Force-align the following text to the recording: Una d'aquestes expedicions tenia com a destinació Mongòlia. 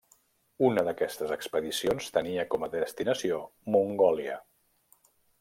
Una 0.69 0.83
d'aquestes 0.87 1.33
expedicions 1.35 2.07
tenia 2.15 2.47
com 2.55 2.65
a 2.65 2.71
destinació 2.77 3.39
Mongòlia. 3.77 4.41